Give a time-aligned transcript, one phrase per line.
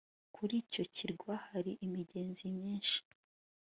[0.35, 2.97] kuri icyo kirwa hari imigezi myinshi